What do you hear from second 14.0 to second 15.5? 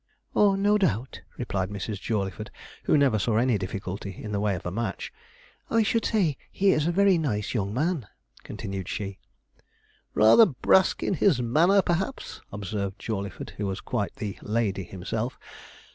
the 'lady' himself.